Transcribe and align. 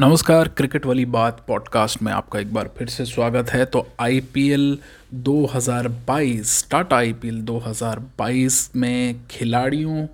नमस्कार, 0.00 0.48
क्रिकेट 0.48 0.86
वाली 0.86 1.04
बात 1.04 1.44
पॉडकास्ट 1.48 2.02
में 2.02 2.12
आपका 2.12 2.38
एक 2.40 2.54
बार 2.54 2.70
फिर 2.78 2.88
से 2.88 3.04
स्वागत 3.04 3.50
है। 3.50 3.64
तो 3.64 3.88
आईपीएल 4.00 4.78
2022 5.14 6.70
टाटा 6.70 6.96
आईपीएल 6.96 7.40
2022 7.42 8.70
में 8.76 9.16
खिलाड़ियों 9.30 10.06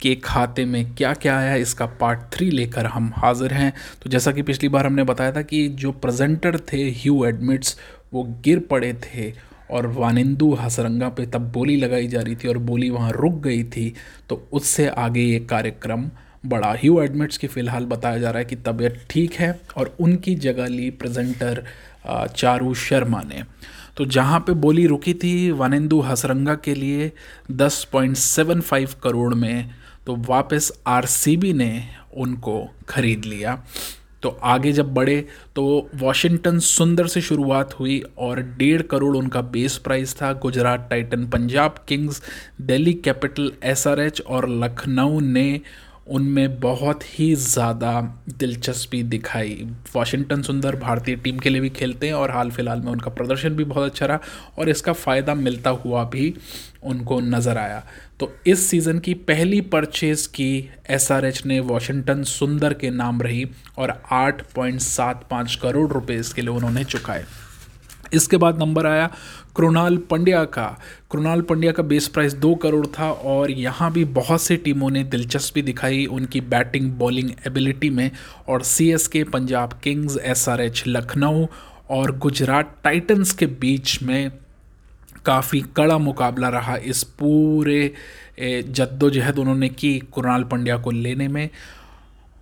के 0.00 0.14
खाते 0.14 0.64
में 0.64 0.94
क्या 0.94 1.14
क्या 1.14 1.38
आया 1.38 1.50
है 1.50 1.60
इसका 1.60 1.86
पार्ट 1.86 2.20
थ्री 2.32 2.50
लेकर 2.50 2.86
हम 2.86 3.12
हाजिर 3.16 3.52
हैं। 3.52 3.72
तो 4.02 4.10
जैसा 4.10 4.32
कि 4.32 4.42
पिछली 4.42 4.68
बार 4.68 4.86
हमने 4.86 5.04
बताया 5.04 5.32
था 5.32 5.42
कि 5.42 5.68
जो 5.68 5.92
प्रेजेंटर 5.92 6.58
थे 6.58 6.90
ह्यू 6.90 7.24
एडमिट्स 7.24 7.76
वो 8.12 8.22
गिर 8.44 8.58
पड़े 8.58 8.92
थे 8.94 9.32
और 9.70 9.86
वानिंदू 9.86 10.54
हसरंगा 10.54 11.08
पे 11.08 11.26
तब 11.26 11.52
बोली 11.52 11.76
लगाई 11.76 12.06
जा 12.06 12.20
रही 12.20 12.36
थी 12.36 12.48
और 12.48 12.58
बोली 12.58 12.90
वहाँ 12.90 13.12
रुक 13.12 13.34
गई 13.34 13.64
थी। 13.64 13.94
तो 14.28 14.48
उससे 14.52 14.88
आगे 14.88 15.20
ये 15.20 15.40
कार्यक्रम 15.40 16.10
बड़ा 16.46 16.72
ह्यू 16.72 17.00
एडमिट्स 17.02 17.38
की 17.38 17.46
फ़िलहाल 17.46 17.84
बताया 17.86 18.18
जा 18.18 18.30
रहा 18.30 18.38
है 18.38 18.44
कि 18.44 18.56
तबीयत 18.56 19.00
ठीक 19.10 19.34
है 19.34 19.60
और 19.76 19.94
उनकी 20.00 20.34
जगह 20.36 20.66
ली 20.66 20.90
प्रेजेंटर 20.90 21.62
चारू 22.06 22.74
शर्मा 22.74 23.22
ने। 23.22 23.42
तो 23.96 24.04
जहाँ 24.06 24.38
पे 24.40 24.52
बोली 24.54 24.86
रुकी 24.86 25.14
थी 25.14 25.50
वानिंदू 25.50 26.00
हसरंगा 26.00 26.54
के 26.54 26.74
लिए 26.74 27.10
10.75 27.52 28.94
करोड़ 29.02 29.34
में 29.34 29.70
तो 30.06 30.16
वापस 30.28 30.70
आरसीबी 30.86 31.52
ने 31.52 31.84
उनको 32.16 32.68
खरीद 32.88 33.24
लिया। 33.24 33.62
तो 34.22 34.28
आगे 34.28 34.72
जब 34.72 34.92
बढ़े 34.94 35.16
तो 35.56 35.64
वॉशिंगटन 35.94 36.58
सुंदर 36.58 37.06
से 37.06 37.20
शुरुआत 37.20 37.74
हुई 37.80 38.02
और 38.18 38.40
डेढ़ 38.58 38.82
करोड़ 38.82 39.16
उनका 39.16 39.40
बेस 39.42 39.76
प्राइस 39.78 40.14
था। 40.22 40.32
Gujarat 40.32 40.86
Titan 40.90 41.26
Punjab 41.26 41.84
Kings, 41.88 42.22
Delhi 42.60 42.94
Capital 42.94 43.52
SRH 43.64 44.20
और 44.20 44.48
लखनऊ 44.48 45.20
ने 45.20 45.60
उनमें 46.08 46.58
बहुत 46.60 47.02
ही 47.08 47.34
ज़्यादा 47.34 48.00
दिलचस्पी 48.30 49.02
दिखाई। 49.04 49.66
वाशिंगटन 49.94 50.42
सुंदर 50.42 50.76
भारतीय 50.76 51.16
टीम 51.16 51.38
के 51.38 51.50
लिए 51.50 51.60
भी 51.60 51.70
खेलते 51.70 52.06
हैं 52.06 52.14
और 52.14 52.30
हाल 52.30 52.50
फ़िलहाल 52.50 52.80
में 52.80 52.90
उनका 52.92 53.10
प्रदर्शन 53.10 53.56
भी 53.56 53.64
बहुत 53.64 53.90
अच्छा 53.90 54.06
रहा 54.06 54.20
और 54.58 54.68
इसका 54.68 54.92
फ़ायदा 54.92 55.34
मिलता 55.34 55.70
हुआ 55.70 56.04
भी 56.04 56.34
उनको 56.82 57.20
नज़र 57.20 57.58
आया। 57.58 57.82
तो 58.20 58.32
इस 58.46 58.66
सीज़न 58.66 58.98
की 58.98 59.14
पहली 59.14 59.60
परचेज 59.66 60.26
की 60.26 60.68
एसआरएच 60.90 61.44
ने 61.46 61.58
वॉशिंगटन 61.62 62.22
सुंदर 62.24 62.74
के 62.74 62.90
नाम 62.90 63.22
रही 63.22 63.46
और 63.78 63.90
8.75 64.12 65.56
करोड़ 65.56 65.90
रुपए 65.92 66.14
इसके 66.16 66.42
लिए 66.42 66.50
उन्होंने 66.50 66.84
चुकाए। 66.84 67.24
इसके 68.14 68.36
बाद 68.36 68.58
नंबर 68.60 68.86
आया 68.86 69.06
कृणाल 69.56 69.96
पंड्या 70.10 70.44
का। 70.44 70.66
कृणाल 71.12 71.40
पंड्या 71.42 71.72
का 71.72 71.82
बेस 71.82 72.08
प्राइस 72.08 72.34
दो 72.34 72.54
करोड़ 72.54 72.86
था 72.98 73.10
और 73.10 73.50
यहाँ 73.50 73.90
भी 73.92 74.04
बहुत 74.16 74.42
सी 74.42 74.56
टीमों 74.56 74.90
ने 74.90 75.04
दिलचस्पी 75.04 75.62
दिखाई 75.62 76.04
उनकी 76.06 76.40
बैटिंग 76.40 76.90
बॉलिंग 76.98 77.30
एबिलिटी 77.46 77.90
में 77.90 78.10
और 78.48 78.62
C 78.64 78.90
S 78.92 79.06
K 79.08 79.24
Punjab 79.24 79.78
Kings 79.82 80.18
S 80.18 80.48
R 80.48 80.60
H 80.60 80.82
Lucknow 80.86 81.46
और 81.90 82.16
गुजरात 82.18 82.76
टाइटन्स 82.84 83.32
के 83.32 83.46
बीच 83.60 84.02
में 84.02 84.30
काफ़ी 85.26 85.60
कड़ा 85.76 85.98
मुकाबला 85.98 86.48
रहा 86.48 86.76
इस 86.76 87.02
पूरे 87.18 87.92
जद्दोजहद 88.40 89.38
उन्होंने 89.38 89.68
की 89.68 89.98
कुणाल 90.12 90.44
पंड्या 90.44 90.76
को 90.76 90.90
लेने 90.90 91.28
में। 91.28 91.48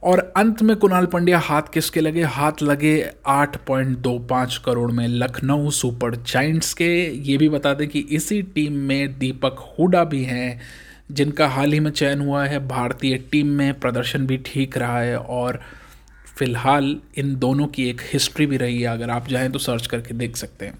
और 0.07 0.33
अंत 0.37 0.63
में 0.63 0.77
कुणाल 0.77 1.07
पंड्या 1.07 1.39
हाथ 1.39 1.63
किसके 1.75 2.01
लगे? 2.01 2.23
हाथ 2.23 2.53
लगे 2.63 3.11
8.25 3.27 4.59
करोड़ 4.59 4.93
में 4.93 5.09
लखनऊ 5.09 5.71
सुपर 5.71 6.17
जाइंट्स 6.17 6.75
के। 6.75 7.11
ये 7.11 7.37
भी 7.37 7.49
बता 7.49 7.75
दें 7.75 7.89
कि 7.89 8.01
इसी 8.01 8.43
टीम 8.43 8.73
में 8.73 9.19
दीपक 9.19 9.75
हुडा 9.79 10.05
भी 10.05 10.25
हैं, 10.25 10.61
जिनका 11.13 11.49
हाल 11.49 11.73
ही 11.73 11.81
में 11.81 11.91
चयन 11.91 12.21
हुआ 12.21 12.45
है। 12.45 12.69
भारतीय 12.69 13.17
टीम 13.17 13.47
में 13.47 13.81
प्रदर्शन 13.81 14.27
भी 14.27 14.37
ठीक 14.37 14.79
रहा 14.79 15.01
है 15.01 15.19
और 15.19 15.61
फ़िलहाल 16.37 16.97
इन 17.17 17.37
दोनों 17.39 17.67
की 17.67 17.91
एक 17.91 18.01
हिस्ट्री 18.13 18.47
भी 18.47 18.57
रही 18.57 18.81
है। 18.81 18.89
अगर 18.89 19.11
आप 19.11 19.29
चाहें 19.29 19.53
तो 19.53 19.59
सर्च 19.59 19.87
करके 19.87 20.15
देख 20.15 20.37
सकते 20.37 20.67
हैं। 20.67 20.79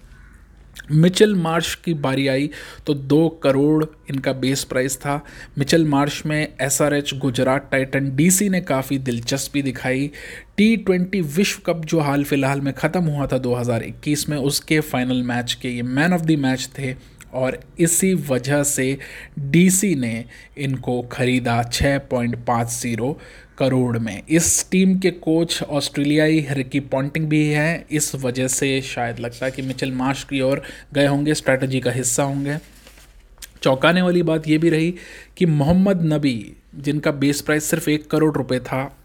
मिचल 0.91 1.33
मार्श 1.35 1.73
की 1.75 1.93
बारी 1.93 2.27
आई 2.27 2.49
तो 2.87 2.93
दो 2.93 3.27
करोड़ 3.43 3.85
इनका 4.09 4.33
बेस 4.33 4.63
प्राइस 4.63 4.97
था। 4.97 5.23
मिचल 5.57 5.85
मार्श 5.85 6.21
में 6.25 6.47
S 6.61 6.81
R 6.81 6.93
H 6.93 7.13
Gujarat 7.17 7.67
Titan, 7.71 8.15
DC 8.15 8.49
ने 8.49 8.61
काफ़ी 8.61 8.97
दिलचस्पी 8.99 9.61
दिखाई। 9.61 10.11
टी 10.57 10.75
ट्वेंटी 10.77 11.21
विश्व 11.21 11.61
कप 11.65 11.85
जो 11.85 11.99
हाल 11.99 12.23
फ़िलहाल 12.23 12.61
में 12.61 12.73
ख़त्म 12.73 13.03
हुआ 13.03 13.27
था 13.27 13.37
2021 13.37 14.27
में, 14.29 14.37
उसके 14.37 14.79
फाइनल 14.79 15.23
मैच 15.23 15.53
के 15.53 15.69
ये 15.69 15.81
मैन 15.81 16.13
ऑफ़ 16.13 16.21
द 16.21 16.39
मैच 16.39 16.69
थे। 16.79 16.93
और 17.33 17.59
इसी 17.79 18.13
वजह 18.13 18.63
से 18.63 18.97
डीसी 19.39 19.95
ने 19.95 20.25
इनको 20.57 21.01
खरीदा 21.01 21.63
6.50 21.63 23.19
करोड़ 23.57 23.97
में। 23.97 24.23
इस 24.29 24.71
टीम 24.71 24.99
के 24.99 25.11
कोच 25.11 25.63
ऑस्ट्रेलियाई 25.63 26.47
रिकी 26.51 26.79
पॉन्टिंग 26.79 27.27
भी 27.27 27.47
हैं। 27.47 27.85
इस 27.91 28.15
वजह 28.15 28.47
से 28.47 28.81
शायद 28.81 29.19
लगता 29.19 29.45
है 29.45 29.51
कि 29.51 29.61
मिचल 29.61 29.91
मार्श 29.91 30.23
की 30.23 30.41
ओर 30.41 30.63
गए 30.93 31.07
होंगे, 31.07 31.33
स्ट्रैटेजी 31.33 31.79
का 31.79 31.91
हिस्सा 31.91 32.23
होंगे। 32.23 32.57
चौंकाने 33.61 34.01
वाली 34.01 34.23
बात 34.23 34.47
यह 34.47 34.59
भी 34.59 34.69
रही 34.69 34.95
कि 35.37 35.45
मोहम्मद 35.45 36.13
नबी, 36.13 36.53
जिनका 36.75 37.11
बेस 37.11 37.41
प्राइस 37.41 37.63
सिर्फ़ 37.63 37.89
एक 37.89 38.11
करोड़ 38.11 38.35
रुपए 38.35 38.59
था 38.59 38.97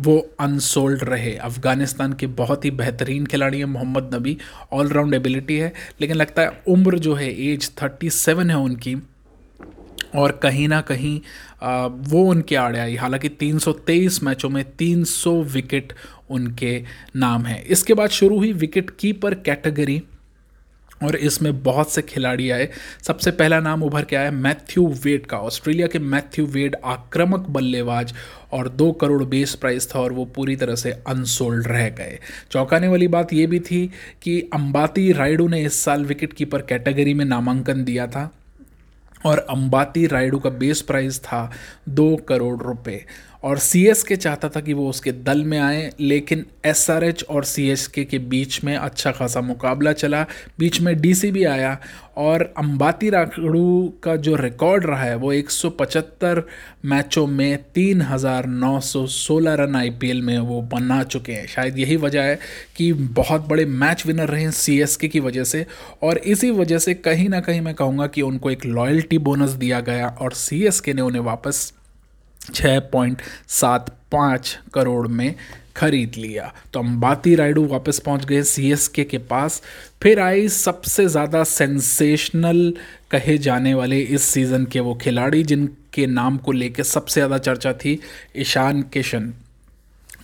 वो 0.00 0.18
अनसोल्ड 0.40 1.02
रहे। 1.04 1.34
अफ़गानिस्तान 1.36 2.12
के 2.12 2.26
बहुत 2.26 2.64
ही 2.64 2.70
बेहतरीन 2.70 3.26
खिलाड़ी 3.26 3.58
हैं 3.58 3.64
मोहम्मद 3.64 4.14
नबी। 4.14 4.36
ऑलराउंड 4.72 5.14
एबिलिटी 5.14 5.56
है 5.56 5.72
लेकिन 6.00 6.16
लगता 6.16 6.42
है 6.42 6.62
उम्र 6.68 6.98
जो 6.98 7.14
है 7.14 7.30
एज 7.46 7.70
थर्टी 7.82 8.10
सेवन 8.10 8.50
है 8.50 8.56
उनकी। 8.56 8.96
और 10.14 10.32
कहीं 10.42 10.68
ना 10.68 10.80
कहीं 10.80 11.20
आ, 11.62 11.86
वो 11.86 12.24
उनके 12.24 12.56
आड़े 12.56 12.78
आई। 12.78 12.96
हालाँकि 12.96 13.28
323 13.28 14.22
मैचों 14.22 14.48
में 14.48 14.64
300 14.76 15.32
विकेट 15.44 15.92
उनके 16.30 16.82
नाम 17.16 17.46
है। 17.46 17.60
इसके 17.62 17.94
बाद 17.94 18.10
शुरू 18.10 18.38
हुई 18.38 18.52
विकेट 18.52 18.90
कीपर 18.90 19.34
कैटेगरी 19.34 20.02
और 21.02 21.16
इसमें 21.16 21.62
बहुत 21.62 21.90
से 21.92 22.02
खिलाड़ी 22.02 22.50
आए। 22.50 22.68
सबसे 23.02 23.30
पहला 23.30 23.60
नाम 23.60 23.82
उभर 23.82 24.04
के 24.04 24.16
आया 24.16 24.30
मैथ्यू 24.30 24.86
वेड 25.04 25.26
का। 25.26 25.38
ऑस्ट्रेलिया 25.38 25.86
के 25.86 25.98
मैथ्यू 25.98 26.46
वेड 26.46 26.76
आक्रामक 26.84 27.48
बल्लेबाज 27.48 28.14
और 28.52 28.68
दो 28.68 28.90
करोड़ 28.92 29.24
बेस 29.24 29.54
प्राइस 29.54 29.88
था 29.94 30.00
और 30.00 30.12
वो 30.12 30.24
पूरी 30.24 30.56
तरह 30.56 30.74
से 30.74 30.90
अनसोल्ड 31.06 31.66
रह 31.66 31.88
गए। 31.88 32.18
चौंकाने 32.50 32.88
वाली 32.88 33.08
बात 33.08 33.32
ये 33.32 33.46
भी 33.46 33.60
थी 33.60 33.86
कि 34.22 34.40
अंबाती 34.54 35.12
रायडू 35.12 35.48
ने 35.48 35.62
इस 35.62 35.82
साल 35.84 36.04
विकेट 36.04 36.32
कीपर 36.32 36.62
कैटेगरी 36.62 37.14
में 37.14 37.24
नामांकन 37.24 37.84
दिया 37.84 38.06
था 38.06 38.30
और 39.26 39.38
अंबाती 39.38 40.06
रायडू 40.06 40.38
का 40.38 40.50
बेस 40.50 40.80
प्राइस 40.82 41.20
था 41.20 41.50
दो 41.88 42.16
करोड़ 42.16 42.62
रुपए। 42.62 43.04
और 43.44 43.58
सी 43.58 43.86
एस 43.86 44.02
के 44.02 44.16
चाहता 44.16 44.48
था 44.48 44.60
कि 44.60 44.72
वो 44.72 44.88
उसके 44.90 45.12
दल 45.12 45.44
में 45.44 45.58
आए 45.58 45.92
लेकिन 46.00 46.46
एस 46.66 46.90
आर 46.90 47.04
एच 47.04 47.24
और 47.24 47.44
सी 47.44 47.68
एस 47.70 47.86
के 47.86 48.04
के 48.04 48.18
बीच 48.18 48.64
में 48.64 48.76
अच्छा 48.76 49.10
खासा 49.10 49.40
मुकाबला 49.40 49.92
चला। 49.92 50.26
बीच 50.58 50.80
में 50.80 51.00
डी 51.00 51.14
सी 51.14 51.30
भी 51.30 51.44
आया 51.44 51.78
और 52.16 52.54
अंबाती 52.58 53.10
राखड़ू 53.10 53.92
का 54.02 54.16
जो 54.16 54.36
रिकॉर्ड 54.36 54.86
रहा 54.86 55.02
है 55.02 55.16
वो 55.16 55.32
175 55.34 56.42
मैचों 56.84 57.26
में 57.26 57.58
3,916 57.74 59.54
रन 59.54 59.76
आईपीएल 59.76 60.22
में 60.22 60.38
वो 60.38 60.62
बना 60.62 61.02
चुके 61.02 61.32
हैं। 61.32 61.46
शायद 61.46 61.78
यही 61.78 61.96
वजह 61.96 62.22
है 62.22 62.38
कि 62.76 62.92
बहुत 62.92 63.48
बड़े 63.48 63.66
मैच 63.66 64.06
विनर 64.06 64.28
रहे 64.28 64.42
हैं 64.42 64.50
सी 64.50 64.80
एस 64.80 64.96
के 64.96 65.20
वजह 65.20 65.44
से। 65.44 65.66
और 66.02 66.18
इसी 66.18 66.50
वजह 66.50 66.78
से 66.78 66.94
कहीं 66.94 67.28
ना 67.28 67.40
कहीं 67.40 67.60
मैं 67.60 67.74
कहूँगा 67.74 68.06
कि 68.06 68.22
उनको 68.22 68.50
एक 68.50 68.66
लॉयल्टी 68.66 69.18
बोनस 69.18 69.50
दिया 69.50 69.80
गया 69.80 70.08
और 70.08 70.32
सी 70.32 70.64
एस 70.64 70.80
के 70.80 70.92
ने 70.92 71.02
उन्हें 71.02 71.22
वापस 71.22 71.73
छः 72.44 72.78
पॉइंट 72.92 73.22
सात 73.50 73.90
पाँच 74.12 74.58
करोड़ 74.74 75.06
में 75.08 75.34
खरीद 75.76 76.14
लिया। 76.16 76.52
तो 76.72 76.80
अंबाती 76.80 77.34
रायडू 77.34 77.64
वापस 77.66 77.98
पहुँच 77.98 78.24
गए 78.24 78.42
सीएसके 78.42 79.04
के 79.04 79.18
पास। 79.20 79.60
फिर 80.02 80.20
आई 80.20 80.48
सबसे 80.48 81.06
ज़्यादा 81.06 81.42
सेंसेशनल 81.44 82.72
कहे 83.10 83.38
जाने 83.38 83.72
वाले 83.74 84.00
इस 84.00 84.22
सीज़न 84.24 84.64
के 84.64 84.80
वो 84.80 84.94
खिलाड़ी 84.94 85.42
जिनके 85.44 86.06
नाम 86.06 86.36
को 86.36 86.52
लेकर 86.52 86.82
सबसे 86.82 87.20
ज़्यादा 87.20 87.38
चर्चा 87.38 87.72
थी, 87.74 87.98
ईशान 88.36 88.82
किशन। 88.92 89.32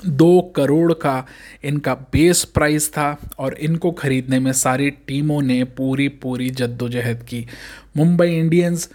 दो 0.06 0.41
करोड़ 0.56 0.92
का 0.92 1.26
इनका 1.64 1.94
बेस 2.12 2.44
प्राइस 2.44 2.88
था 2.93 3.17
और 3.38 3.55
इनको 3.55 3.90
खरीदने 3.93 4.38
में 4.38 4.52
सारी 4.52 4.90
टीमों 4.90 5.40
ने 5.43 5.62
पूरी 5.64 6.08
पूरी 6.08 6.49
जद्दोजहद 6.50 7.22
की। 7.22 7.44
Mumbai 7.96 8.28
Indians 8.28 8.88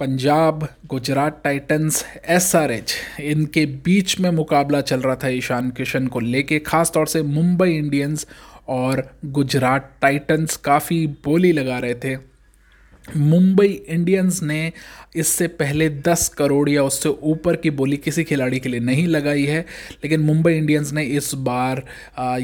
Punjab, 0.00 0.68
Gujarat 0.86 1.40
Titans, 1.44 2.04
SRH, 2.28 2.94
इनके 3.20 3.66
बीच 3.66 4.20
में 4.20 4.30
मुकाबला 4.30 4.80
चल 4.80 5.00
रहा 5.00 5.14
था 5.14 5.28
ईशान 5.28 5.70
किशन 5.70 6.06
को 6.06 6.20
लेके 6.20 6.58
खास 6.58 6.90
तौर 6.94 7.06
से 7.06 7.22
मुंबई 7.22 7.70
इंडियंस 7.70 8.26
और 8.68 9.02
गुजरात 9.24 9.92
टाइटंस 10.02 10.56
काफ़ी 10.56 11.06
बोली 11.06 11.52
लगा 11.52 11.78
रहे 11.78 11.94
थे। 11.94 12.29
मुंबई 13.06 13.68
इंडियंस 13.88 14.42
ने 14.42 14.72
इससे 15.16 15.46
पहले 15.48 15.88
10 16.02 16.26
करोड़ 16.28 16.68
या 16.70 16.82
उससे 16.82 17.08
ऊपर 17.08 17.56
की 17.56 17.70
बोली 17.70 17.96
किसी 17.96 18.24
खिलाड़ी 18.24 18.58
के 18.60 18.68
लिए 18.68 18.80
नहीं 18.80 19.06
लगाई 19.06 19.44
है, 19.44 19.60
लेकिन 20.04 20.20
मुंबई 20.20 20.52
इंडियंस 20.52 20.92
ने 20.92 21.04
इस 21.04 21.32
बार 21.34 21.82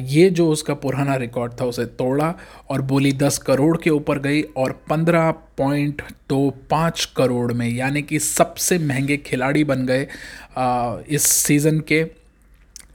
ये 0.07 0.29
जो 0.31 0.49
उसका 0.51 0.75
पुराना 0.75 1.17
रिकॉर्ड 1.17 1.53
था 1.61 1.65
उसे 1.65 1.85
तोड़ा 1.99 2.35
और 2.71 2.83
बोली 2.83 3.13
10 3.15 3.39
करोड़ 3.39 3.77
के 3.77 3.91
ऊपर 3.91 4.19
गई 4.19 4.43
और 4.57 4.81
15 4.93 5.31
पॉइंट 5.59 6.03
तो 6.29 6.49
पाँच 6.71 7.05
करोड़ 7.17 7.53
में, 7.53 7.69
यानी 7.69 8.03
कि 8.03 8.19
सबसे 8.19 8.79
महँगे 8.79 9.17
खिलाड़ी 9.17 9.65
बन 9.65 9.87
गए 9.87 10.07
इस 11.15 11.23
सीज़न 11.23 11.81
के। 11.81 12.05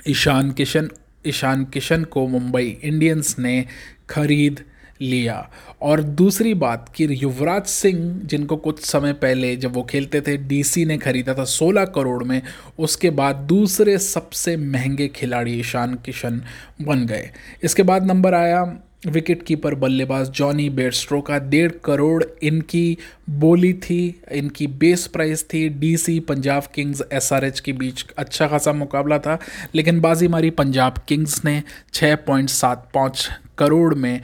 ईशान 0.10 0.52
किशन 0.52 0.90
ईशान 1.28 1.64
किशन 1.66 2.04
को 2.04 2.28
मुंबई 2.28 2.78
इंडियंस 2.84 3.36
ने 3.40 3.66
खरीद 4.10 4.64
लिया। 5.02 5.50
और 5.82 6.02
दूसरी 6.02 6.54
बात 6.54 6.92
कि 6.96 7.08
युवराज 7.12 7.66
सिंह, 7.66 8.22
जिनको 8.26 8.58
कुछ 8.58 8.80
समय 8.86 9.14
पहले 9.14 9.56
जब 9.56 9.74
वो 9.74 9.84
खेलते 9.84 10.22
थे 10.22 10.38
डीसी 10.38 10.86
ने 10.86 10.98
खरीदा 10.98 11.34
था 11.34 11.44
16 11.44 11.86
करोड़ 11.86 12.24
में, 12.24 12.42
उसके 12.80 13.10
बाद 13.10 13.36
दूसरे 13.36 13.98
सबसे 13.98 14.58
महँगे 14.58 15.08
खिलाड़ी 15.08 15.60
ईशान 15.60 15.96
किशन 15.96 16.42
बन 16.82 17.06
गए। 17.06 17.30
इसके 17.64 17.84
बाद 17.84 18.06
नंबर 18.06 18.34
आया 18.34 18.78
विकेट 19.08 19.44
कीपर 19.44 19.76
बल्लेबाज 19.76 20.30
जॉनी 20.30 20.70
बेरस्ट्रो 20.70 21.22
का। 21.22 21.38
डेढ़ 21.40 21.72
करोड़ 21.72 22.24
इनकी 22.44 22.98
बोली 23.30 23.74
थी, 23.74 24.22
इनकी 24.32 24.68
बेस 24.68 25.08
प्राइस 25.08 25.44
थी। 25.44 25.70
डीसी 25.70 26.20
पंजाब 26.20 26.64
किंग्स 26.76 27.04
एसआरएच 27.14 27.60
के 27.60 27.74
बीच 27.74 28.06
अच्छा 28.18 28.48
खासा 28.48 28.74
मुकाबला 28.74 29.20
था, 29.20 29.40
लेकिन 29.76 30.02
बाजी 30.02 30.28
मारी 30.28 30.50
पंजाब 30.50 30.98
किंग्स 31.08 31.46
ने 31.46 31.64
छः 31.94 32.16
पॉइंट 32.16 32.50
सात 32.50 32.90
पाँच 32.94 33.30
करोड़ 33.58 33.94
में 33.96 34.22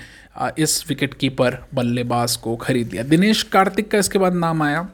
इस 0.60 0.84
विकेट 0.90 1.14
कीपर 1.14 1.58
बल्लेबाज 1.74 2.36
को 2.36 2.56
खरीद 2.56 2.92
लिया। 2.92 3.04
दिनेश 3.04 3.44
कार्तिक 3.44 3.92
का 3.92 3.98
इसके 3.98 4.20
बाद 4.20 4.34
नाम 4.34 4.64
आया। 4.64 4.88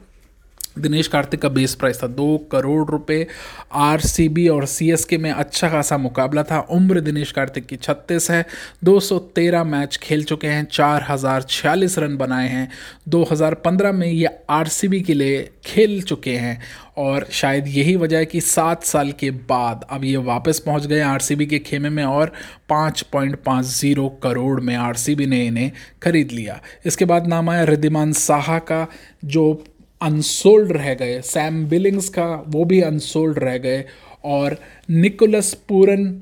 दिनेश 0.76 1.08
कार्तिक 1.08 1.40
का 1.40 1.48
बेस 1.48 1.74
प्राइस 1.74 2.02
था। 2.02 2.06
दो 2.06 2.36
करोड़ 2.52 2.90
रुपए 2.90 3.26
आरसीबी 3.72 4.46
और 4.48 4.66
सीएसके 4.66 5.18
में 5.18 5.30
अच्छा 5.30 5.68
खासा 5.68 5.98
मुकाबला 5.98 6.42
था। 6.42 6.58
उम्र 6.70 7.00
दिनेश 7.00 7.32
कार्तिक 7.32 7.66
की 7.66 7.76
36 7.76 8.30
है। 8.30 8.44
213 8.84 9.64
मैच 9.64 9.96
खेल 9.96 10.24
चुके 10.24 10.46
हैं। 10.46 10.64
चार 10.64 11.06
हज़ार 11.08 11.42
छियालीस 11.42 11.98
रन 11.98 12.16
बनाए 12.16 12.48
हैं। 12.48 12.68
2015 13.08 13.92
में 13.92 14.06
ये 14.06 14.28
आरसीबी 14.50 15.00
के 15.00 15.14
लिए 15.14 15.50
खेल 15.64 16.00
चुके 16.02 16.34
हैं 16.36 16.60
और 16.98 17.26
शायद 17.32 17.68
यही 17.68 17.94
वजह 17.96 18.18
है 18.18 18.26
कि 18.26 18.40
सात 18.40 18.84
साल 18.84 19.10
के 19.12 19.30
बाद 19.30 19.84
अब 19.90 20.04
ये 20.04 20.16
वापस 20.16 20.58
पहुँच 20.58 20.86
गए 20.86 21.00
आरसीबी 21.00 21.46
के 21.46 21.58
खेमे 21.58 21.88
में 21.88 22.04
और 22.04 22.32
पाँच 22.68 23.00
पॉइंट 23.02 23.36
पाँच 23.44 23.66
ज़ीरो 23.66 24.08
करोड़ 24.22 24.60
में 24.60 24.74
आरसीबी 24.76 25.26
ने 25.26 25.44
इन्हें 25.46 25.70
खरीद 26.02 26.32
लिया। 26.32 26.60
इसके 26.86 27.04
बाद 27.04 27.26
नाम 27.26 27.50
आया 27.50 27.64
रिद्धिमान 27.64 28.12
साहा 28.12 28.58
का, 28.58 28.86
जो 29.24 29.64
अनसोल्ड 30.04 30.72
रह 30.72 30.92
गए। 30.94 31.20
सैम 31.24 31.64
बिलिंग्स 31.68 32.08
का 32.08 32.26
वो 32.48 32.64
भी 32.64 32.80
अनसोल्ड 32.82 33.38
रह 33.38 33.58
गए 33.58 33.84
और 34.24 34.56
निकोलस 34.90 35.52
पूरन 35.68 36.14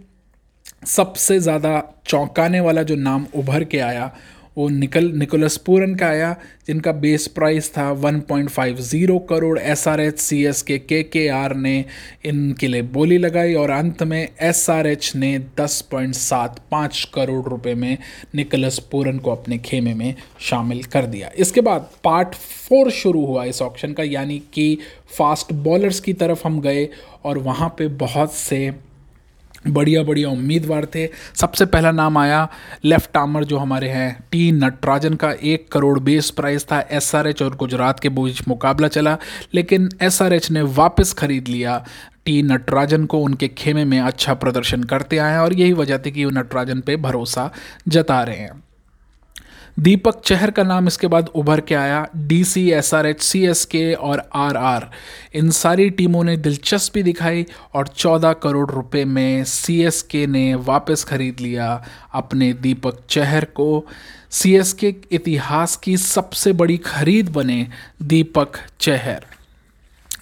सबसे 0.86 1.38
ज़्यादा 1.40 1.82
चौंकाने 2.06 2.60
वाला 2.60 2.82
जो 2.82 2.94
नाम 2.98 3.26
उभर 3.34 3.64
के 3.64 3.78
आया 3.80 4.10
वो 4.58 4.68
निकल, 4.68 5.04
निकोलस 5.12 5.56
पूरन 5.56 5.94
का 5.94 6.06
आया, 6.06 6.36
जिनका 6.66 6.92
बेस 6.92 7.26
प्राइस 7.26 7.70
था 7.70 7.90
1.50 7.92 9.18
crore. 9.28 9.58
S 9.58 9.86
R 9.88 10.00
H 10.00 10.18
C 10.18 10.44
S 10.44 10.62
K 10.62 10.78
के 10.78 11.02
के 11.02 11.26
आर 11.28 11.54
ने 11.56 11.84
इनके 12.24 12.66
लिए 12.66 12.82
बोली 12.82 13.18
लगाई 13.18 13.54
और 13.54 13.70
अंत 13.70 14.02
में 14.02 14.28
एस 14.40 14.70
आर 14.70 14.86
एच 14.86 15.12
ने 15.16 15.38
10.75 15.60 17.04
करोड़ 17.04 17.44
रुपए 17.48 17.74
में 17.74 17.96
निकोलस 18.34 18.78
पूरन 18.78 19.18
को 19.18 19.30
अपने 19.30 19.58
खेमे 19.58 19.94
में 19.94 20.14
शामिल 20.40 20.82
कर 20.82 21.06
दिया। 21.06 21.30
इसके 21.36 21.60
बाद 21.60 21.90
पार्ट 22.04 22.34
फोर 22.34 22.90
शुरू 22.90 23.24
हुआ 23.26 23.44
इस 23.44 23.62
ऑप्शन 23.62 23.92
का, 23.92 24.02
यानी 24.02 24.42
कि 24.52 24.78
फास्ट 25.18 25.52
बॉलर्स 25.52 26.00
की 26.00 26.12
तरफ़ 26.12 26.42
हम 26.44 26.60
गए 26.60 26.88
और 27.24 27.38
वहाँ 27.38 27.74
पे 27.78 27.88
बहुत 27.88 28.32
से 28.32 28.91
बढ़िया 29.68 30.02
बढ़िया 30.02 30.28
उम्मीदवार 30.28 30.86
थे। 30.94 31.08
सबसे 31.34 31.66
पहला 31.66 31.90
नाम 31.90 32.18
आया 32.18 32.48
लेफ़्ट 32.84 33.16
आर्मर 33.16 33.44
जो 33.44 33.58
हमारे 33.58 33.88
हैं, 33.88 34.24
टी 34.30 34.52
नटराजन 34.52 35.14
का। 35.14 35.32
एक 35.32 35.68
करोड़ 35.72 35.98
बेस 36.00 36.30
प्राइस 36.30 36.64
था, 36.64 36.80
एसआरएच 36.90 37.42
और 37.42 37.56
गुजरात 37.56 38.00
के 38.00 38.08
बीच 38.08 38.48
मुकाबला 38.48 38.88
चला, 38.88 39.18
लेकिन 39.54 39.88
एसआरएच 40.02 40.50
ने 40.50 40.62
वापस 40.62 41.12
खरीद 41.12 41.48
लिया। 41.48 41.84
टी 42.26 42.42
नटराजन 42.42 43.04
को 43.04 43.18
उनके 43.18 43.48
खेमे 43.48 43.84
में 43.84 44.00
अच्छा 44.00 44.34
प्रदर्शन 44.34 44.84
करते 44.84 45.18
आए 45.18 45.36
और 45.36 45.52
यही 45.52 45.72
वजह 45.72 45.98
थी 45.98 46.10
कि 46.10 46.24
वो 46.24 46.30
नटराजन 46.30 46.80
पे 46.80 46.96
भरोसा 46.96 47.50
जता 47.88 48.22
रहे 48.22 48.36
हैं। 48.36 48.61
दीपक 49.80 50.20
चहर 50.20 50.50
का 50.50 50.62
नाम 50.62 50.86
इसके 50.86 51.06
बाद 51.06 51.28
उभर 51.34 51.60
के 51.60 51.74
आया 51.74 52.06
D 52.16 52.42
C 52.44 52.70
S 52.70 52.92
R 52.94 53.06
H 53.06 53.22
C 53.22 53.44
S 53.46 53.64
K 53.64 53.92
और 53.94 54.22
आर 54.34 54.56
आर 54.56 54.88
इन 55.34 55.50
सारी 55.50 55.88
टीमों 55.90 56.24
ने 56.24 56.36
दिलचस्पी 56.36 57.02
दिखाई 57.02 57.46
और 57.74 57.88
14 57.88 58.34
करोड़ 58.42 58.70
रुपए 58.70 59.04
में 59.04 59.44
सी 59.44 59.80
एस 59.82 60.02
के 60.02 60.26
ने 60.26 60.54
वापस 60.54 61.04
खरीद 61.04 61.40
लिया 61.40 61.84
अपने 62.14 62.52
दीपक 62.52 62.98
चहर 63.10 63.44
को। 63.44 63.86
सी 64.30 64.54
एस 64.56 64.72
के 64.72 64.94
इतिहास 65.12 65.76
की 65.76 65.96
सबसे 65.96 66.52
बड़ी 66.52 66.76
खरीद 66.76 67.28
बने 67.28 67.66
दीपक 68.02 68.58
चहर। 68.80 69.24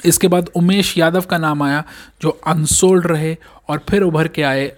इसके 0.05 0.29
बाद 0.29 0.51
उमेश 0.57 0.97
यादव 0.99 1.21
का 1.21 1.39
नाम 1.39 1.63
आया, 1.63 1.85
जो 2.23 2.41
अनसोल्ड 2.47 3.07
रहे 3.07 3.37
और 3.69 3.85
फिर 3.89 4.03
उभर 4.03 4.29
के 4.29 4.43
आए 4.43 4.73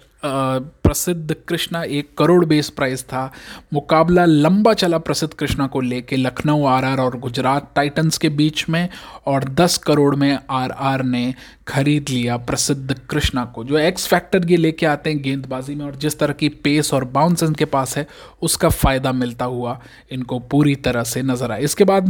प्रसिद्ध 0.85 1.35
कृष्णा 1.49 1.83
एक 1.83 2.11
करोड़ 2.19 2.45
बेस 2.45 2.69
प्राइस 2.71 3.05
था। 3.05 3.31
मुकाबला 3.73 4.25
लंबा 4.25 4.73
चला 4.75 4.99
प्रसिद्ध 4.99 5.33
कृष्णा 5.35 5.67
को 5.67 5.81
लेके 5.81 6.17
लखनऊ, 6.17 6.65
आरआर 6.65 7.01
और 7.01 7.19
गुजरात 7.19 7.73
टाइटंस 7.77 8.19
के 8.19 8.29
बीच 8.31 8.69
में 8.69 8.89
और 9.27 9.45
10 9.51 9.77
करोड़ 9.79 10.15
में 10.17 10.39
आरआर 10.51 11.03
ने 11.03 11.35
खरीद 11.69 12.09
लिया 12.09 12.37
प्रसिद्ध 12.37 12.95
कृष्णा 13.11 13.45
को। 13.45 13.65
जो 13.65 13.79
एक्स 13.79 14.07
फैक्टर 14.07 14.51
ये 14.51 14.57
लेके 14.57 14.87
आते 14.87 15.11
हैं 15.11 15.23
गेंदबाजी 15.23 15.75
में 15.75 15.85
और 15.85 15.97
जिस 15.97 16.19
तरह 16.19 16.33
की 16.33 16.49
पेस 16.65 16.93
और 16.95 17.05
बाउंस 17.05 17.43
इनके 17.43 17.65
पास 17.65 17.97
है, 17.97 18.07
उसका 18.43 18.69
फ़ायदा 18.69 19.13
मिलता 19.13 19.45
हुआ 19.45 19.79
इनको 20.13 20.39
पूरी 20.51 20.75
तरह 20.77 21.03
से 21.05 21.23
नज़र 21.23 21.53
आया। 21.53 21.61
इसके 21.61 21.85
बाद 21.85 22.09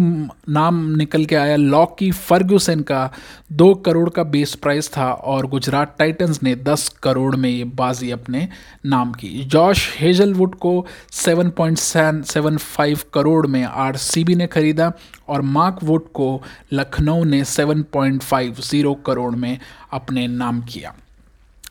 नाम 0.48 0.84
निकल 0.96 1.24
के 1.24 1.36
आया 1.36 1.56
लॉकी 1.56 2.10
फर्ग्यूसन 2.10 2.80
का। 2.80 3.10
दो 3.52 3.74
करोड़ 3.76 4.08
का 4.10 4.22
बेस 4.24 4.54
प्राइस 4.54 4.90
था 4.92 5.10
और 5.12 5.46
गुजरात 5.46 5.94
टाइटन्स 5.98 6.42
ने 6.42 6.54
दस 6.56 6.88
करोड़ 7.02 7.34
में 7.36 7.48
ये 7.50 7.64
बाजी 7.64 8.10
अपने 8.10 8.48
नाम 8.86 9.12
की। 9.12 9.44
जॉश 9.44 9.96
हेजलवुड 9.98 10.54
को 10.54 10.86
seven 11.12 11.50
point 11.50 11.78
seven 11.78 12.56
five 12.56 13.00
crore 13.14 13.46
में 13.46 13.64
आरसीबी 13.64 14.34
ने 14.34 14.46
खरीदा 14.46 14.92
और 15.28 15.42
मार्क 15.42 15.78
वुड 15.82 16.12
को 16.12 16.42
लखनऊ 16.72 17.24
ने 17.24 17.44
7.50 17.44 18.96
करोड़ 19.06 19.34
में 19.34 19.58
अपने 19.92 20.26
नाम 20.26 20.60
किया। 20.62 20.94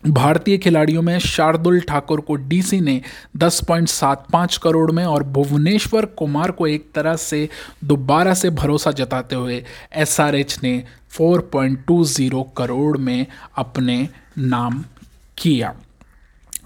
भारतीय 0.07 0.57
खिलाड़ियों 0.57 1.01
में 1.01 1.19
शार्दुल 1.19 1.79
ठाकुर 1.79 2.21
को 2.21 2.35
डीसी 2.35 2.79
ने 2.81 3.01
10.75 3.37 4.57
करोड़ 4.57 4.91
में 4.91 5.05
और 5.05 5.23
भुवनेश्वर 5.23 6.05
कुमार 6.05 6.51
को 6.51 6.67
एक 6.67 6.91
तरह 6.95 7.15
से 7.15 7.49
दोबारा 7.83 8.33
से 8.33 8.49
भरोसा 8.49 8.91
जताते 8.91 9.35
हुए 9.35 9.65
एसआरएच 9.93 10.59
ने 10.63 10.83
4.20 11.19 12.43
करोड़ 12.57 12.97
में 12.97 13.25
अपने 13.55 14.09
नाम 14.37 14.83
किया। 15.37 15.73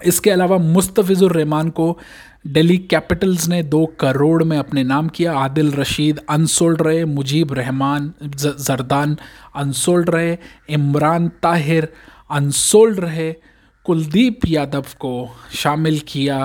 इसके 0.00 0.30
अलावा 0.30 0.58
मुस्तफ़िज़ुर 0.58 1.32
रहमान 1.32 1.70
को 1.70 1.98
दिल्ली 2.46 2.76
कैपिटल्स 2.78 3.48
ने 3.48 3.62
दो 3.62 3.84
करोड़ 4.00 4.44
में 4.44 4.56
अपने 4.58 4.82
नाम 4.84 5.08
किया। 5.08 5.32
आदिल 5.38 5.72
रशीद 5.72 6.20
अनसोल्ड 6.30 6.82
रहे, 6.82 7.04
मुजीब 7.04 7.52
रहमान 7.52 8.12
जरदान 8.22 9.16
अनसोल्ड 9.56 10.10
रहे, 10.10 10.36
इमरान 10.70 11.28
ताहिर 11.42 11.88
अनसोल्ड 12.30 13.00
रहे, 13.00 13.32
कुलदीप 13.86 14.46
यादव 14.46 14.84
को 15.00 15.28
शामिल 15.54 15.98
किया। 16.08 16.44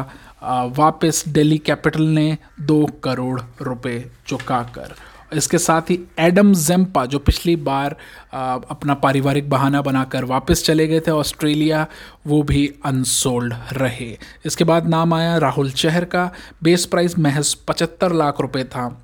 वापस 0.77 1.24
दिल्ली 1.27 1.58
कैपिटल 1.58 2.03
ने 2.03 2.38
दो 2.62 2.86
करोड़ 3.03 3.41
रुपए 3.62 4.00
चुकाकर। 4.27 4.96
इसके 5.33 5.57
साथ 5.57 5.81
ही 5.81 6.00
एडम 6.19 6.53
जेम्पा 6.53 7.05
जो 7.05 7.19
पिछली 7.19 7.55
बार 7.55 7.95
आ, 8.33 8.59
अपना 8.69 8.93
पारिवारिक 8.93 9.50
बहाना 9.50 9.81
बनाकर 9.81 10.23
वापस 10.23 10.65
चले 10.65 10.88
गए 10.88 11.00
थे 11.00 11.11
ऑस्ट्रेलिया 11.11 11.88
वो 12.27 12.43
भी 12.43 12.73
अनसोल्ड 12.85 13.53
रहे। 13.73 14.17
इसके 14.45 14.63
बाद 14.63 14.88
नाम 14.88 15.13
आया 15.13 15.38
राहुल 15.38 15.71
चहर 15.71 16.05
का। 16.05 16.31
बेस 16.63 16.85
प्राइस 16.85 17.19
महज 17.19 17.53
पचहत्तर 17.53 18.11
लाख 18.11 18.41
रुपए 18.41 18.63
था। 18.63 19.03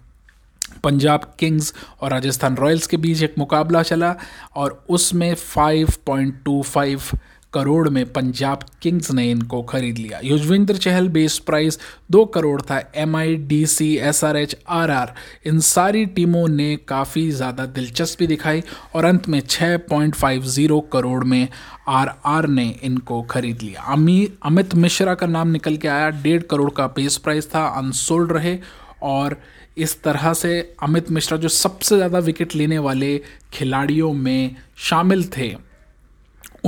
पंजाब 0.84 1.34
किंग्स 1.40 1.74
और 2.02 2.12
राजस्थान 2.12 2.56
रॉयल्स 2.56 2.88
के 2.88 2.98
बीच 2.98 3.24
एक 3.24 3.36
मुकाबला 3.38 3.84
चला 3.84 4.16
और 4.56 4.84
उसमें 4.90 5.36
5.25 5.36 7.12
करोड़ 7.54 7.90
में 7.90 8.06
पंजाब 8.14 8.64
किंग्स 8.82 9.12
ने 9.12 9.30
इनको 9.32 9.62
खरीद 9.64 9.98
लिया। 9.98 10.20
युजवेंद्र 10.24 10.78
चहल 10.78 11.08
बेस 11.10 11.38
प्राइस 11.40 11.80
दो 12.12 12.24
करोड़ 12.28 12.62
था। 12.62 12.80
M 12.96 13.16
I 13.16 13.36
D 13.38 13.66
C 13.68 13.94
S 13.98 14.24
R 14.24 14.38
H 14.38 14.56
R 14.70 14.92
R 14.92 15.14
इन 15.46 15.60
सारी 15.62 16.06
टीमों 16.08 16.48
ने 16.48 16.76
काफ़ी 16.88 17.30
ज़्यादा 17.32 17.66
दिलचस्पी 17.68 18.28
दिखाई 18.28 18.64
और 18.96 19.06
अंत 19.06 19.28
में 19.30 19.40
छः 19.42 19.78
पॉइंट 19.90 20.16
फाइव 20.16 20.44
ज़ीरो 20.46 20.80
करोड़ 20.94 21.24
में 21.24 21.48
आर 21.90 22.14
आर 22.26 22.48
ने 22.48 22.68
इनको 22.84 23.22
खरीद 23.22 23.62
लिया। 23.62 23.82
अमी, 23.84 24.30
अमित 24.46 24.76
मिश्रा 24.76 25.14
का 25.14 25.28
नाम 25.28 25.48
निकल 25.50 25.78
के 25.78 25.88
आया। 25.88 26.10
डेढ़ 26.12 26.42
करोड़ 26.44 26.70
का 26.72 26.88
बेस 26.88 27.18
प्राइस 27.18 27.50
था, 27.50 27.66
अनसोल्ड 27.68 28.32
रहे 28.32 28.58
और 29.04 29.40
इस 29.78 30.02
तरह 30.04 30.34
से 30.34 30.60
अमित 30.84 31.10
मिश्रा 31.12 31.38
जो 31.38 31.48
सबसे 31.50 31.96
ज़्यादा 31.96 32.20
विकेट 32.20 32.56
लेने 32.56 32.78
वाले 32.80 33.18
खिलाड़ियों 33.54 34.12
में 34.14 34.56
शामिल 34.80 35.24
थे। 35.28 35.56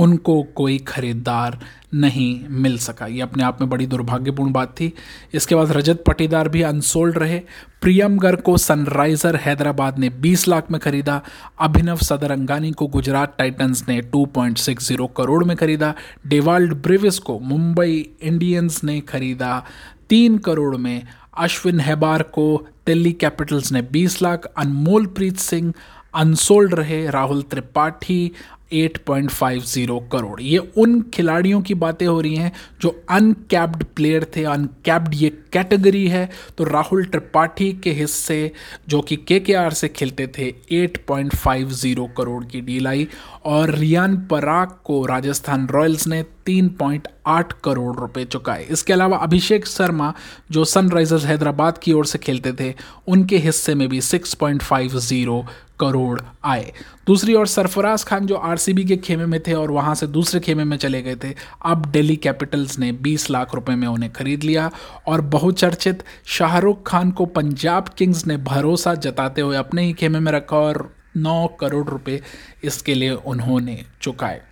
उनको 0.00 0.42
कोई 0.42 0.78
खरीदार 0.78 1.60
नहीं 1.94 2.40
मिल 2.48 2.78
सका। 2.78 3.06
ये 3.06 3.20
अपने 3.20 3.42
आप 3.42 3.60
में 3.60 3.70
बड़ी 3.70 3.86
दुर्भाग्यपूर्ण 3.86 4.52
बात 4.52 4.68
थी। 4.68 4.92
इसके 5.34 5.54
बाद 5.54 5.72
रजत 5.72 6.04
पटीदार 6.06 6.48
भी 6.48 6.62
अनसोल्ड 6.62 7.18
रहे। 7.18 7.40
प्रियम 7.82 8.18
गर्ग 8.18 8.40
को 8.40 8.56
सनराइजर 8.56 9.36
हैदराबाद 9.36 9.98
ने 9.98 10.10
20 10.10 10.48
लाख 10.48 10.70
में 10.70 10.80
खरीदा। 10.80 11.22
अभिनव 11.60 11.96
सदरंगानी 11.96 12.72
को 12.72 12.86
गुजरात 12.86 13.34
टाइटंस 13.38 13.84
ने 13.88 14.00
2.60 14.00 15.06
करोड़ 15.16 15.44
में 15.44 15.56
खरीदा। 15.56 15.94
डेवाल्ड 16.26 16.74
ब्रिविस 16.74 17.18
को 17.18 17.38
मुंबई 17.38 18.10
इंडियंस 18.22 18.84
ने 18.84 19.00
खरीदा 19.00 19.64
तीन 20.08 20.38
करोड़ 20.38 20.76
में। 20.76 21.06
अश्विन 21.38 21.80
हैबार 21.80 22.22
को 22.22 22.66
दिल्ली 22.86 23.12
कैपिटल्स 23.12 23.72
ने 23.72 23.82
20 23.82 24.22
लाख। 24.22 24.52
अनमोल 24.56 25.06
प्रीत 25.06 25.36
सिंह 25.36 25.72
अनसोल्ड 26.14 26.74
रहे। 26.74 27.10
राहुल 27.10 27.42
त्रिपाठी 27.42 28.32
8.50 28.72 30.08
करोड़। 30.12 30.40
ये 30.40 30.58
उन 30.58 31.02
खिलाड़ियों 31.14 31.62
की 31.62 31.74
बातें 31.74 32.06
हो 32.06 32.20
रही 32.20 32.36
हैं 32.36 32.52
जो 32.80 33.04
अनकैप्ड 33.10 33.84
प्लेयर 33.84 34.26
थे, 34.36 34.44
अनकैप्ड 34.44 35.14
ये 35.14 35.28
कैटेगरी 35.52 36.08
है। 36.08 36.30
तो 36.58 36.64
राहुल 36.64 37.04
त्रिपाठी 37.04 37.72
के 37.72 37.90
हिस्से, 37.92 38.52
जो 38.88 39.00
कि 39.00 39.16
के 39.16 39.40
के 39.40 39.54
आर 39.54 39.70
से 39.70 39.88
खेलते 39.88 40.26
थे 40.26 40.54
8.50 40.72 42.08
करोड़ 42.16 42.44
की 42.44 42.60
डील 42.60 42.86
आई। 42.86 43.08
और 43.44 43.74
रियान 43.74 44.26
पराग 44.30 44.68
को 44.84 45.06
राजस्थान 45.06 45.66
रॉयल्स 45.66 46.06
ने 46.06 46.24
3.8 46.50 47.52
करोड़ 47.64 47.96
रुपए 47.96 48.24
चुकाए 48.24 48.64
इसके 48.64 48.92
अलावा 48.92 49.16
अभिषेक 49.16 49.66
शर्मा, 49.66 50.14
जो 50.50 50.64
सनराइजर्स 50.64 51.24
हैदराबाद 51.24 51.78
की 51.78 51.92
ओर 51.92 52.06
से 52.06 52.18
खेलते 52.18 52.52
थे, 52.52 52.74
उनके 53.08 53.38
हिस्से 53.38 53.74
में 53.74 53.88
भी 53.88 54.00
6.50 54.00 55.46
करोड़ 55.80 56.20
आए। 56.44 56.72
दूसरी 57.06 57.34
ओर 57.34 57.46
सरफराज 57.46 58.04
खान, 58.04 58.26
जो 58.26 58.34
आरसीबी 58.34 58.84
के 58.84 58.96
खेमे 58.96 59.26
में 59.26 59.40
थे 59.40 59.52
और 59.52 59.70
वहाँ 59.70 59.94
से 59.94 60.06
दूसरे 60.06 60.40
खेमे 60.40 60.64
में 60.64 60.76
चले 60.76 61.02
गए 61.02 61.16
थे, 61.16 61.34
अब 61.64 61.86
दिल्ली 61.86 62.16
कैपिटल्स 62.16 62.78
ने 62.78 62.92
20 62.92 63.30
लाख 63.30 63.54
रुपए 63.54 63.74
में 63.74 63.88
उन्हें 63.88 64.12
खरीद 64.12 64.42
लिया। 64.42 64.70
और 65.06 65.20
बहुचर्चित 65.20 66.02
शाहरुख 66.26 66.86
खान 66.86 67.10
को 67.10 67.26
पंजाब 67.26 67.88
किंग्स 67.88 68.26
ने 68.26 68.36
भरोसा 68.36 68.94
जताते 68.94 69.40
हुए 69.40 69.56
अपने 69.56 69.82
ही 69.82 69.92
खेमे 69.92 70.20
में 70.20 70.32
रखा 70.32 70.56
और 70.56 70.94
9 71.16 71.48
करोड़ 71.60 71.88
रुपए 71.88 72.22
इसके 72.64 72.94
लिए 72.94 73.10
उन्होंने 73.10 73.84
चुकाए। 74.02 74.42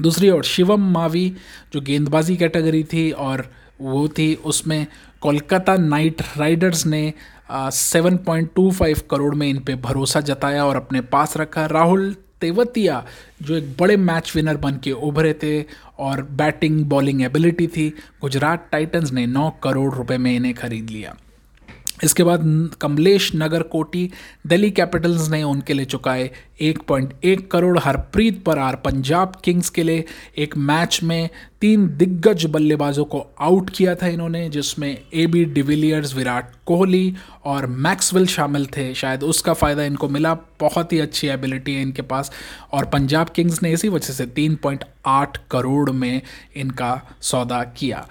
दूसरी 0.00 0.30
ओर 0.30 0.44
शिवम 0.44 0.90
मावी, 0.92 1.32
जो 1.72 1.80
गेंदबाजी 1.80 2.36
कैटेगरी 2.36 2.82
थी 2.84 3.10
और 3.10 3.46
वो 3.80 4.06
थी, 4.08 4.34
उसमें 4.34 4.86
कोलकाता 5.20 5.76
नाइट 5.76 6.22
राइडर्स 6.36 6.86
ने 6.86 7.12
seven 7.52 8.16
point 8.16 8.50
two 8.54 8.70
five 8.70 9.00
crore 9.10 9.34
में 9.34 9.48
इन 9.48 9.58
पे 9.58 9.74
भरोसा 9.74 10.20
जताया 10.20 10.64
और 10.64 10.76
अपने 10.76 11.00
पास 11.00 11.36
रखा। 11.36 11.66
राहुल 11.66 12.14
तेवतिया, 12.40 13.04
जो 13.42 13.56
एक 13.56 13.74
बड़े 13.80 13.96
मैच 13.96 14.32
विनर 14.36 14.56
बन 14.56 14.76
के 14.84 14.92
उभरे 14.92 15.32
थे 15.42 15.62
और 15.98 16.22
बैटिंग 16.32 16.84
बॉलिंग 16.84 17.22
एबिलिटी 17.22 17.66
थी, 17.66 17.88
गुजरात 18.20 18.68
टाइटंस 18.72 19.12
ने 19.12 19.26
नौ 19.26 19.50
करोड़ 19.62 19.92
रुपए 19.94 20.18
में 20.18 20.34
इन्हें 20.36 20.54
खरीद 20.54 20.90
लिया। 20.90 21.16
इसके 22.04 22.22
बाद 22.22 22.70
कमलेश 22.80 23.30
नगर 23.34 23.62
कोटी 23.62 24.10
दिल्ली 24.46 24.70
कैपिटल्स 24.70 25.28
ने 25.28 25.42
उनके 25.42 25.72
लिए 25.72 25.84
चुकाए 25.84 26.30
1.1 26.60 27.46
करोड़ 27.48 27.78
हरप्रीत 27.78 28.42
परार। 28.44 28.76
पंजाब 28.76 29.32
किंग्स 29.44 29.70
के 29.70 29.82
लिए 29.82 30.04
एक 30.38 30.56
मैच 30.56 31.00
में 31.02 31.30
तीन 31.60 31.86
दिग्गज 31.96 32.44
बल्लेबाजों 32.46 33.04
को 33.04 33.26
आउट 33.40 33.70
किया 33.70 33.94
था 33.94 34.06
इन्होंने, 34.06 34.48
जिसमें 34.48 34.98
A 35.14 35.26
B 35.26 35.44
de Villiers 35.44 36.14
Virat 36.14 36.52
Kohli 36.66 37.14
और 37.44 37.66
मैक्सवेल 37.66 38.26
शामिल 38.26 38.66
थे। 38.66 38.94
शायद 38.94 39.22
उसका 39.22 39.52
फ़ायदा 39.52 39.84
इनको 39.84 40.08
मिला, 40.08 40.34
बहुत 40.34 40.92
ही 40.92 40.98
अच्छी 40.98 41.28
एबिलिटी 41.28 41.74
है 41.74 41.82
इनके 41.82 42.02
पास। 42.02 42.32
और 42.72 42.84
पंजाब 42.84 43.28
किंग्स 43.28 43.62
ने 43.62 43.72
इसी 43.72 43.88
वजह 43.88 44.12
से 44.12 44.26
3.8 44.26 45.36
करोड़ 45.50 45.90
में 45.90 46.22
इनका 46.56 47.16
सौदा 47.20 47.64
किया। 47.64 48.06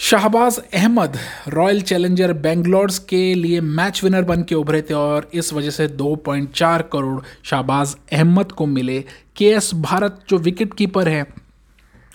शाहबाज 0.00 0.58
अहमद 0.74 1.16
रॉयल 1.48 1.80
चैलेंजर 1.80 2.32
बेंगलोर्स 2.32 2.98
के 2.98 3.34
लिए 3.34 3.60
मैच 3.60 4.02
विनर 4.04 4.22
बन 4.22 4.42
के 4.42 4.54
उभरे 4.54 4.80
थे 4.82 4.94
और 4.94 5.28
इस 5.34 5.52
वजह 5.52 5.70
से 5.70 5.88
2.4 5.88 6.82
करोड़ 6.92 7.20
शाहबाज 7.44 7.94
अहमद 8.12 8.52
को 8.52 8.66
मिले। 8.66 8.98
के 9.36 9.48
एस 9.48 9.70
भारत 9.74 10.20
जो 10.28 10.38
विकेट 10.38 10.74
कीपर 10.74 11.08
है 11.08 11.24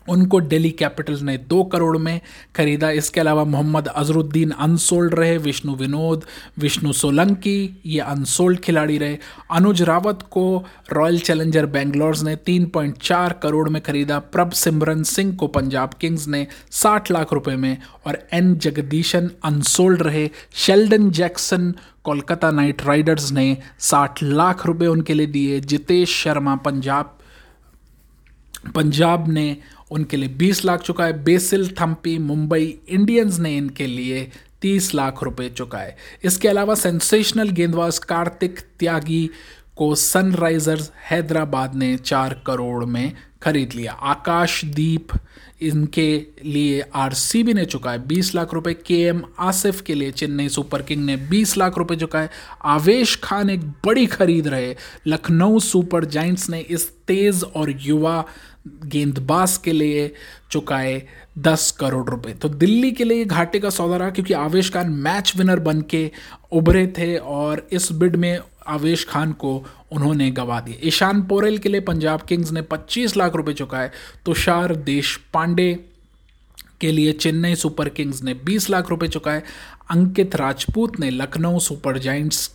उनको 0.09 0.41
दिल्ली 0.41 0.71
कैपिटल्स 0.71 1.21
ने 1.21 1.37
दो 1.37 1.63
करोड़ 1.63 1.97
में 1.97 2.21
खरीदा। 2.55 2.89
इसके 2.89 3.19
अलावा 3.19 3.43
मोहम्मद 3.43 3.87
अजरुद्दीन 3.87 4.49
अनसोल्ड 4.49 5.13
रहे, 5.13 5.37
विष्णु 5.37 5.75
विनोद, 5.75 6.23
विष्णु 6.59 6.93
सोलंकी, 6.93 7.81
ये 7.85 7.99
अनसोल्ड 7.99 8.59
खिलाड़ी 8.59 8.97
रहे। 8.97 9.17
अनुज 9.51 9.81
रावत 9.81 10.19
को 10.31 10.65
रॉयल 10.93 11.19
चैलेंजर 11.19 11.65
बेंगलोर 11.65 12.17
ने 12.23 12.35
3.4 12.35 13.33
करोड़ 13.33 13.69
में 13.69 13.81
खरीदा। 13.81 14.19
प्रभ 14.19 14.51
सिमरन 14.51 15.03
सिंह 15.03 15.35
को 15.35 15.47
पंजाब 15.47 15.93
किंग्स 15.93 16.27
ने 16.27 16.47
60 16.71 17.11
लाख 17.11 17.33
रुपए 17.33 17.55
में। 17.55 17.77
और 18.07 18.27
एन 18.33 18.55
जगदीशन 18.55 19.31
अनसोल्ड 19.43 20.01
रहे। 20.01 20.29
Sheldon 20.53 21.11
Jackson 21.11 21.73
Kolkata 22.03 22.51
Knight 22.51 22.85
Riders 22.85 23.31
ने 23.31 23.57
60 23.79 24.23
लाख 24.23 24.65
रुपए 24.65 24.85
उनके 24.85 25.13
लिए 25.13 25.27
दिए। 25.27 25.59
जितेश 25.59 26.09
शर्मा 26.09 26.55
पंजाब 26.55 27.17
पंजाब 28.75 29.27
ने 29.27 29.57
उनके 29.91 30.17
लिए 30.17 30.29
20 30.29 30.65
लाख 30.65 30.81
चुकाए। 30.81 31.13
बेसिल, 31.13 31.75
थम्पी, 31.81 32.17
मुंबई 32.17 32.79
इंडियंस 32.89 33.39
ने 33.39 33.57
इनके 33.57 33.87
लिए 33.87 34.31
30 34.61 34.93
लाख 34.95 35.23
रुपए 35.23 35.49
चुकाए। 35.49 35.95
इसके 36.23 36.47
अलावा 36.47 36.75
सेंसेशनल 36.75 37.49
गेंदबाज 37.49 37.99
कार्तिक 37.99 38.59
त्यागी 38.79 39.29
को 39.77 39.95
सनराइजर्स 39.95 40.91
हैदराबाद 41.09 41.75
ने 41.75 41.97
चार 41.97 42.41
करोड़ 42.47 42.85
में 42.85 43.13
खरीद 43.41 43.73
लिया। 43.73 43.93
आकाशदीप 43.93 45.07
इनके 45.61 46.25
लिए 46.45 46.81
आरसीबी 46.95 47.53
ने 47.53 47.65
चुकाए 47.65 47.97
20 47.97 48.35
लाख 48.35 48.53
रुपए। 48.53 48.73
के 48.73 49.01
एम 49.01 49.23
आसिफ 49.39 49.81
के 49.81 49.93
लिए 49.93 50.11
चेन्नई 50.11 50.49
सुपर 50.49 50.81
किंग 50.81 51.05
ने 51.05 51.17
20 51.17 51.57
लाख 51.57 51.77
रुपए 51.77 51.95
चुकाए। 51.95 52.29
आवेश 52.63 53.19
खान 53.23 53.49
एक 53.49 53.61
बड़ी 53.61 54.05
खरीद 54.05 54.47
रहे। 54.47 54.75
लखनऊ 55.07 55.59
सुपर 55.59 56.05
जाइंट्स 56.05 56.49
ने 56.49 56.59
इस 56.59 56.89
तेज 57.07 57.43
और 57.43 57.73
युवा 57.81 58.25
गेंदबाज 58.67 59.57
के 59.57 59.71
लिए 59.71 60.13
चुकाए 60.51 61.07
दस 61.37 61.71
करोड़ 61.71 62.09
रुपए। 62.09 62.33
तो 62.33 62.49
दिल्ली 62.49 62.91
के 62.91 63.03
लिए 63.03 63.25
घाटे 63.25 63.59
का 63.59 63.69
सौदा 63.69 63.97
रहा 63.97 64.09
क्योंकि 64.09 64.33
आवेश 64.33 64.73
खान 64.73 64.89
मैच 64.89 65.33
विनर 65.37 65.59
बन 65.59 65.81
के 65.81 66.11
उभरे 66.51 66.87
थे 66.87 67.17
और 67.17 67.67
इस 67.71 67.91
बिड 67.91 68.15
में 68.15 68.39
आवेश 68.67 69.05
खान 69.09 69.31
को 69.31 69.65
उन्होंने 69.91 70.31
गवा 70.31 70.59
दिया। 70.59 70.87
ईशान 70.87 71.21
पोरेल 71.23 71.57
के 71.57 71.69
लिए 71.69 71.81
पंजाब 71.81 72.21
किंग्स 72.21 72.51
ने 72.51 72.61
25 72.61 73.17
लाख 73.17 73.35
रुपए 73.35 73.53
चुकाए। 73.53 73.91
तुषार 74.25 74.75
देश 74.75 75.19
पांडे 75.33 75.85
के 76.81 76.91
लिए 76.91 77.11
चेन्नई 77.11 77.55
सुपर 77.55 77.89
किंग्स 77.89 78.23
ने 78.23 78.33
20 78.33 78.69
लाख 78.69 78.89
रुपए 78.89 79.07
चुकाए। 79.07 79.43
अंकित 79.89 80.35
राजपूत 80.35 80.99
ने 80.99 81.09
लखनऊ 81.09 81.59
सुपर 81.59 81.97
जाइंट्स 81.97 82.51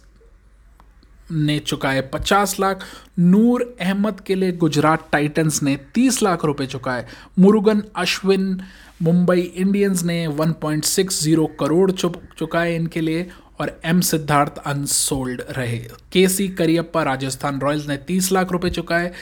ने 1.32 1.58
चुकाए 1.58 2.00
50 2.00 2.60
लाख। 2.60 2.84
नूर 3.18 3.76
अहमद 3.80 4.20
के 4.20 4.34
लिए 4.34 4.52
गुजरात 4.52 5.08
टाइटंस 5.12 5.62
ने 5.62 5.76
30 5.94 6.22
लाख 6.22 6.44
रुपए 6.44 6.66
चुकाए। 6.66 7.06
मुरुगन 7.38 7.82
अश्विन, 7.96 8.60
मुंबई 9.02 9.40
इंडियंस 9.40 10.02
ने 10.02 10.26
1.60 10.26 11.46
करोड़ 11.60 11.90
चुकाए 11.90 12.76
इनके 12.76 13.00
लिए 13.00 13.28
और 13.60 13.80
एम 13.84 14.00
सिद्धार्थ 14.00 14.58
अनसोल्ड 14.58 15.42
रहे। 15.50 15.78
के 16.12 16.28
सी 16.28 16.48
करियप्पा, 16.48 17.02
राजस्थान 17.02 17.60
रॉयल्स 17.60 17.88
ने 17.88 17.96
30 17.96 18.32
लाख 18.32 18.52
रुपए 18.52 18.70
चुकाए 18.70 19.12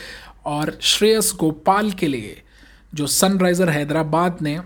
और 0.44 0.78
श्रेयस 0.80 1.32
गोपाल 1.40 1.90
के 1.90 2.06
लिए 2.06 2.42
जो 2.94 3.06
सनराइजर 3.06 3.68
हैदराबाद 3.68 4.36
ने 4.42 4.60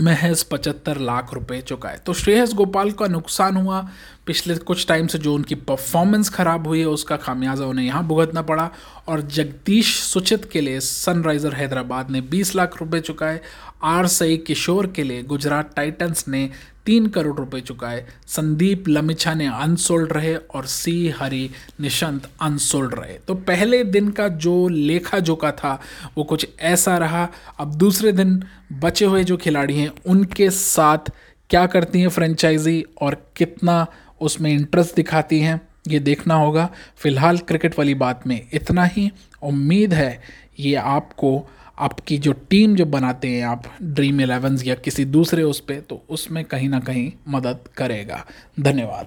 महज 0.00 0.42
पचहत्तर 0.42 0.98
लाख 0.98 1.34
रुपए 1.34 1.60
चुकाए। 1.60 1.98
तो 2.06 2.12
श्रेयस 2.12 2.52
गोपाल 2.54 2.90
का 2.90 3.06
नुकसान 3.06 3.56
हुआ। 3.56 3.88
पिछले 4.26 4.54
कुछ 4.54 4.86
टाइम 4.86 5.06
से 5.06 5.18
जो 5.18 5.34
उनकी 5.34 5.54
परफॉर्मेंस 5.54 6.30
खराब 6.30 6.66
हुई 6.66 6.80
है, 6.80 6.86
उसका 6.86 7.16
खामियाजा 7.16 7.64
उन्हें 7.64 7.86
यहाँ 7.86 8.06
भुगतना 8.06 8.42
पड़ा। 8.42 8.70
और 9.08 9.20
जगदीश 9.20 10.00
सुचित 10.00 10.50
के 10.52 10.60
लिए 10.60 10.80
सनराइजर 10.80 11.52
हैदराबाद 11.52 12.10
ने 12.10 12.20
20 12.20 12.54
लाख 12.56 12.80
रुपए 12.80 13.00
चुकाए। 13.00 13.40
आर 13.82 14.06
सई 14.06 14.36
किशोर 14.36 14.86
के 14.86 15.02
लिए 15.02 15.22
गुजरात 15.22 15.70
टाइटंस 15.76 16.24
ने 16.28 16.50
तीन 16.88 17.06
करोड़ 17.06 17.36
रुपए 17.36 17.60
चुकाए। 17.60 18.06
संदीप 18.26 18.84
लमिछा 18.88 19.34
ने 19.34 19.46
अनसोल्ड 19.46 20.12
रहे 20.12 20.34
और 20.36 20.66
सी 20.66 21.08
हरी 21.08 21.50
निशंत 21.80 22.28
अनसोल्ड 22.42 22.94
रहे। 22.94 23.18
तो 23.28 23.34
पहले 23.34 23.84
दिन 23.84 24.08
का 24.08 24.28
जो 24.28 24.68
लेखा 24.68 25.18
जोखा 25.18 25.50
था, 25.50 25.80
वो 26.18 26.24
कुछ 26.24 26.48
ऐसा 26.60 26.98
रहा। 26.98 27.28
अब 27.58 27.74
दूसरे 27.74 28.12
दिन 28.12 28.42
बचे 28.72 29.04
हुए 29.04 29.24
जो 29.24 29.36
खिलाड़ी 29.36 29.78
हैं, 29.78 29.90
उनके 30.06 30.50
साथ 30.50 31.12
क्या 31.50 31.66
करती 31.66 32.00
हैं 32.00 32.08
फ्रेंचाइजी 32.08 32.84
और 33.00 33.22
कितना 33.36 33.86
उसमें 34.20 34.52
इंटरेस्ट 34.52 34.96
दिखाती 34.96 35.40
हैं, 35.40 35.60
ये 35.88 35.98
देखना 35.98 36.34
होगा। 36.34 36.68
फ़िलहाल 36.96 37.38
क्रिकेट 37.38 37.78
वाली 37.78 37.94
बात 37.94 38.26
में 38.26 38.46
इतना 38.52 38.84
ही। 38.84 39.10
उम्मीद 39.42 39.94
है 39.94 40.22
ये 40.60 40.74
आपको 40.74 41.48
आपकी 41.78 42.18
जो 42.18 42.32
टीम 42.32 42.76
जो 42.76 42.84
बनाते 42.86 43.28
हैं 43.28 43.44
आप 43.46 43.62
ड्रीम 43.82 44.20
इलेवन 44.20 44.58
या 44.64 44.74
किसी 44.74 45.04
दूसरे 45.04 45.42
उस 45.42 45.60
पर 45.60 45.80
तो 45.80 46.04
उसमें 46.08 46.44
कहीं 46.44 46.68
ना 46.68 46.80
कहीं 46.80 47.12
मदद 47.28 47.58
करेगा। 47.76 48.24
धन्यवाद। 48.60 49.06